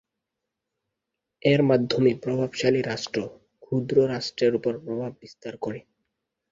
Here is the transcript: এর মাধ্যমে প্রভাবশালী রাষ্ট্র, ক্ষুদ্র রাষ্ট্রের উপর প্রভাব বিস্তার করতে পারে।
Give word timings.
এর 1.41 1.61
মাধ্যমে 1.63 2.11
প্রভাবশালী 2.23 2.81
রাষ্ট্র, 2.81 3.19
ক্ষুদ্র 3.63 3.97
রাষ্ট্রের 4.07 4.53
উপর 4.55 4.73
প্রভাব 4.79 5.11
বিস্তার 5.21 5.53
করতে 5.55 5.79
পারে। 5.83 5.89